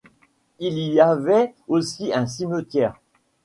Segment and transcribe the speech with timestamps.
[0.57, 2.99] Il y avait aussi un cimetière.